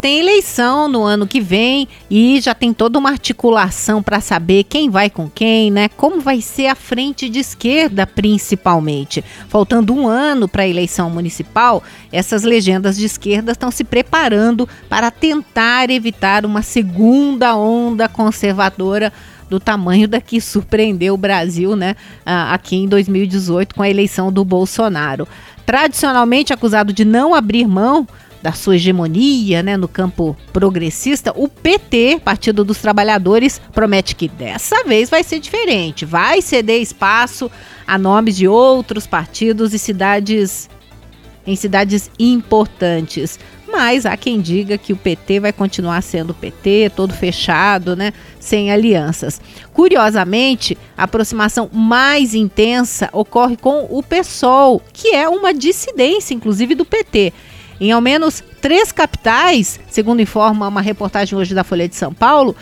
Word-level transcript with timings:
tem 0.00 0.18
eleição 0.20 0.88
no 0.88 1.02
ano 1.02 1.26
que 1.26 1.40
vem 1.40 1.86
e 2.10 2.40
já 2.40 2.54
tem 2.54 2.72
toda 2.72 2.98
uma 2.98 3.10
articulação 3.10 4.02
para 4.02 4.20
saber 4.20 4.64
quem 4.64 4.88
vai 4.88 5.10
com 5.10 5.28
quem, 5.28 5.70
né? 5.70 5.88
Como 5.90 6.20
vai 6.20 6.40
ser 6.40 6.68
a 6.68 6.74
frente 6.74 7.28
de 7.28 7.38
esquerda, 7.40 8.06
principalmente. 8.06 9.22
Faltando 9.48 9.92
um 9.92 10.08
ano 10.08 10.48
para 10.48 10.62
a 10.62 10.68
eleição 10.68 11.10
municipal, 11.10 11.82
essas 12.10 12.44
legendas 12.44 12.96
de 12.96 13.04
esquerda 13.04 13.52
estão 13.52 13.70
se 13.70 13.84
preparando 13.84 14.66
para 14.88 15.10
tentar 15.10 15.90
evitar 15.90 16.46
uma 16.46 16.62
segunda 16.62 17.54
onda 17.54 18.08
conservadora 18.08 19.12
do 19.50 19.60
tamanho 19.60 20.08
da 20.08 20.20
que 20.20 20.40
surpreendeu 20.40 21.14
o 21.14 21.18
Brasil, 21.18 21.74
né, 21.74 21.96
aqui 22.24 22.76
em 22.76 22.88
2018 22.88 23.74
com 23.74 23.82
a 23.82 23.90
eleição 23.90 24.32
do 24.32 24.44
Bolsonaro. 24.44 25.26
Tradicionalmente 25.66 26.52
acusado 26.52 26.92
de 26.92 27.04
não 27.04 27.34
abrir 27.34 27.66
mão 27.66 28.06
da 28.42 28.52
sua 28.52 28.76
hegemonia 28.76 29.62
né, 29.62 29.76
no 29.76 29.88
campo 29.88 30.36
progressista, 30.52 31.32
o 31.36 31.48
PT, 31.48 32.20
Partido 32.24 32.64
dos 32.64 32.78
Trabalhadores, 32.78 33.60
promete 33.72 34.16
que 34.16 34.28
dessa 34.28 34.84
vez 34.84 35.10
vai 35.10 35.22
ser 35.22 35.40
diferente, 35.40 36.04
vai 36.04 36.40
ceder 36.40 36.80
espaço 36.80 37.50
a 37.86 37.98
nomes 37.98 38.36
de 38.36 38.48
outros 38.48 39.06
partidos 39.06 39.74
e 39.74 39.78
cidades 39.78 40.68
em 41.46 41.56
cidades 41.56 42.10
importantes. 42.18 43.38
Mas 43.70 44.04
há 44.04 44.16
quem 44.16 44.40
diga 44.40 44.76
que 44.76 44.92
o 44.92 44.96
PT 44.96 45.40
vai 45.40 45.52
continuar 45.52 46.02
sendo 46.02 46.34
PT, 46.34 46.90
todo 46.94 47.14
fechado, 47.14 47.94
né, 47.94 48.12
sem 48.38 48.70
alianças. 48.70 49.40
Curiosamente, 49.72 50.76
a 50.96 51.04
aproximação 51.04 51.70
mais 51.72 52.34
intensa 52.34 53.08
ocorre 53.12 53.56
com 53.56 53.86
o 53.88 54.02
PSOL, 54.02 54.82
que 54.92 55.14
é 55.14 55.28
uma 55.28 55.54
dissidência, 55.54 56.34
inclusive, 56.34 56.74
do 56.74 56.84
PT. 56.84 57.32
Em 57.80 57.92
ao 57.92 58.00
menos 58.02 58.44
três 58.60 58.92
capitais, 58.92 59.80
segundo 59.88 60.20
informa 60.20 60.68
uma 60.68 60.82
reportagem 60.82 61.38
hoje 61.38 61.54
da 61.54 61.64
Folha 61.64 61.88
de 61.88 61.96
São 61.96 62.12
Paulo, 62.12 62.54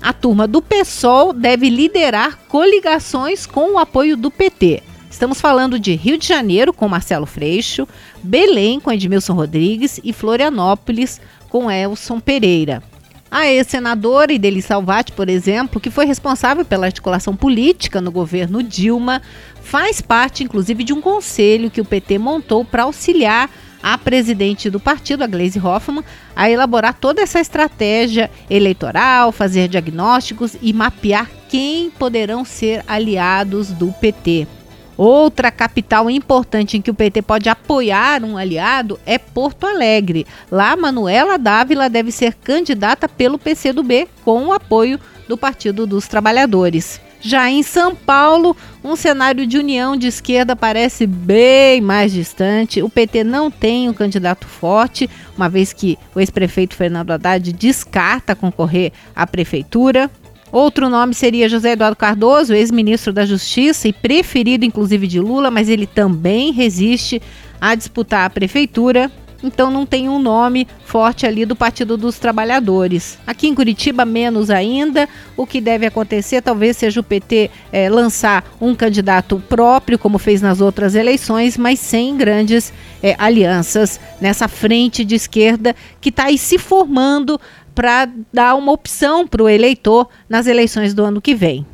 a 0.00 0.12
turma 0.12 0.46
do 0.46 0.62
PSOL 0.62 1.32
deve 1.32 1.68
liderar 1.68 2.38
coligações 2.46 3.46
com 3.46 3.74
o 3.74 3.78
apoio 3.78 4.16
do 4.16 4.30
PT. 4.30 4.80
Estamos 5.10 5.40
falando 5.40 5.76
de 5.76 5.94
Rio 5.96 6.16
de 6.16 6.28
Janeiro 6.28 6.72
com 6.72 6.88
Marcelo 6.88 7.26
Freixo, 7.26 7.88
Belém 8.22 8.78
com 8.78 8.92
Edmilson 8.92 9.32
Rodrigues 9.32 9.98
e 10.04 10.12
Florianópolis 10.12 11.20
com 11.48 11.68
Elson 11.68 12.20
Pereira. 12.20 12.80
A 13.28 13.48
ex-senadora 13.48 14.32
Ideli 14.32 14.62
Salvati, 14.62 15.10
por 15.10 15.28
exemplo, 15.28 15.80
que 15.80 15.90
foi 15.90 16.06
responsável 16.06 16.64
pela 16.64 16.86
articulação 16.86 17.34
política 17.34 18.00
no 18.00 18.12
governo 18.12 18.62
Dilma, 18.62 19.20
faz 19.60 20.00
parte 20.00 20.44
inclusive 20.44 20.84
de 20.84 20.92
um 20.92 21.00
conselho 21.00 21.72
que 21.72 21.80
o 21.80 21.84
PT 21.84 22.18
montou 22.18 22.64
para 22.64 22.84
auxiliar 22.84 23.50
a 23.84 23.98
presidente 23.98 24.70
do 24.70 24.80
partido, 24.80 25.22
a 25.22 25.26
Gleisi 25.26 25.58
Hoffmann, 25.58 26.02
a 26.34 26.48
elaborar 26.48 26.94
toda 26.94 27.20
essa 27.20 27.38
estratégia 27.38 28.30
eleitoral, 28.48 29.30
fazer 29.30 29.68
diagnósticos 29.68 30.56
e 30.62 30.72
mapear 30.72 31.30
quem 31.50 31.90
poderão 31.90 32.46
ser 32.46 32.82
aliados 32.88 33.68
do 33.68 33.92
PT. 33.92 34.48
Outra 34.96 35.50
capital 35.50 36.08
importante 36.08 36.78
em 36.78 36.80
que 36.80 36.90
o 36.90 36.94
PT 36.94 37.20
pode 37.20 37.50
apoiar 37.50 38.24
um 38.24 38.38
aliado 38.38 38.98
é 39.04 39.18
Porto 39.18 39.66
Alegre. 39.66 40.26
Lá, 40.50 40.74
Manuela 40.74 41.36
Dávila 41.36 41.90
deve 41.90 42.10
ser 42.10 42.32
candidata 42.32 43.06
pelo 43.06 43.38
PCdoB 43.38 44.08
com 44.24 44.46
o 44.46 44.52
apoio 44.52 44.98
do 45.28 45.36
Partido 45.36 45.86
dos 45.86 46.08
Trabalhadores. 46.08 47.00
Já 47.26 47.50
em 47.50 47.62
São 47.62 47.96
Paulo, 47.96 48.54
um 48.84 48.94
cenário 48.94 49.46
de 49.46 49.56
união 49.56 49.96
de 49.96 50.06
esquerda 50.06 50.54
parece 50.54 51.06
bem 51.06 51.80
mais 51.80 52.12
distante. 52.12 52.82
O 52.82 52.90
PT 52.90 53.24
não 53.24 53.50
tem 53.50 53.88
um 53.88 53.94
candidato 53.94 54.46
forte, 54.46 55.08
uma 55.34 55.48
vez 55.48 55.72
que 55.72 55.98
o 56.14 56.20
ex-prefeito 56.20 56.76
Fernando 56.76 57.12
Haddad 57.12 57.50
descarta 57.54 58.36
concorrer 58.36 58.92
à 59.16 59.26
prefeitura. 59.26 60.10
Outro 60.52 60.90
nome 60.90 61.14
seria 61.14 61.48
José 61.48 61.72
Eduardo 61.72 61.96
Cardoso, 61.96 62.52
ex-ministro 62.52 63.10
da 63.10 63.24
Justiça 63.24 63.88
e 63.88 63.92
preferido 63.94 64.66
inclusive 64.66 65.06
de 65.06 65.18
Lula, 65.18 65.50
mas 65.50 65.70
ele 65.70 65.86
também 65.86 66.52
resiste 66.52 67.22
a 67.58 67.74
disputar 67.74 68.26
a 68.26 68.30
prefeitura 68.30 69.10
então 69.44 69.70
não 69.70 69.84
tem 69.84 70.08
um 70.08 70.18
nome 70.18 70.66
forte 70.84 71.26
ali 71.26 71.44
do 71.44 71.54
Partido 71.54 71.96
dos 71.96 72.18
Trabalhadores. 72.18 73.18
Aqui 73.26 73.46
em 73.46 73.54
Curitiba, 73.54 74.04
menos 74.04 74.48
ainda. 74.50 75.08
O 75.36 75.46
que 75.46 75.60
deve 75.60 75.84
acontecer 75.84 76.40
talvez 76.40 76.78
seja 76.78 77.00
o 77.00 77.04
PT 77.04 77.50
é, 77.70 77.90
lançar 77.90 78.44
um 78.60 78.74
candidato 78.74 79.42
próprio, 79.48 79.98
como 79.98 80.18
fez 80.18 80.40
nas 80.40 80.60
outras 80.60 80.94
eleições, 80.94 81.58
mas 81.58 81.78
sem 81.78 82.16
grandes 82.16 82.72
é, 83.02 83.14
alianças 83.18 84.00
nessa 84.20 84.48
frente 84.48 85.04
de 85.04 85.14
esquerda 85.14 85.76
que 86.00 86.08
está 86.08 86.24
aí 86.24 86.38
se 86.38 86.58
formando 86.58 87.38
para 87.74 88.08
dar 88.32 88.54
uma 88.54 88.72
opção 88.72 89.26
para 89.26 89.42
o 89.42 89.48
eleitor 89.48 90.08
nas 90.28 90.46
eleições 90.46 90.94
do 90.94 91.04
ano 91.04 91.20
que 91.20 91.34
vem. 91.34 91.66